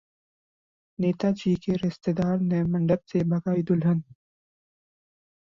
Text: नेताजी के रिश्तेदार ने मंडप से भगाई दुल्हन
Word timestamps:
नेताजी 0.99 1.53
के 1.65 1.73
रिश्तेदार 1.83 2.39
ने 2.41 2.63
मंडप 2.71 3.03
से 3.13 3.23
भगाई 3.35 3.61
दुल्हन 3.63 3.99